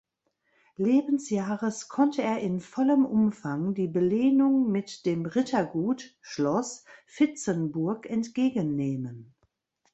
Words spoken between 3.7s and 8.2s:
die Belehnung mit dem Rittergut (Schloss) Vitzenburg